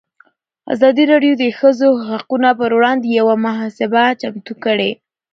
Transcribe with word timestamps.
ازادي 0.73 1.03
راډیو 1.11 1.33
د 1.37 1.43
د 1.43 1.45
ښځو 1.59 1.89
حقونه 2.07 2.49
پر 2.59 2.71
وړاندې 2.77 3.07
یوه 3.19 3.35
مباحثه 3.43 4.03
چمتو 4.21 4.53
کړې. 4.63 4.91